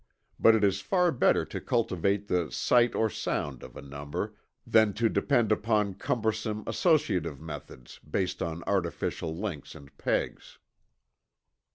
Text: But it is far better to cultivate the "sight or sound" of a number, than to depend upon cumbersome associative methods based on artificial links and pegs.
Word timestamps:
But 0.39 0.55
it 0.55 0.63
is 0.63 0.81
far 0.81 1.11
better 1.11 1.45
to 1.45 1.61
cultivate 1.61 2.27
the 2.27 2.49
"sight 2.51 2.95
or 2.95 3.07
sound" 3.07 3.61
of 3.61 3.77
a 3.77 3.83
number, 3.83 4.33
than 4.65 4.93
to 4.93 5.09
depend 5.09 5.51
upon 5.51 5.93
cumbersome 5.93 6.63
associative 6.65 7.39
methods 7.39 7.99
based 7.99 8.41
on 8.41 8.63
artificial 8.65 9.35
links 9.37 9.75
and 9.75 9.95
pegs. 9.99 10.57